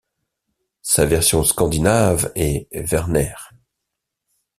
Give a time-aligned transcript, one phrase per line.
[0.81, 3.35] Sa version scandinave est Verner.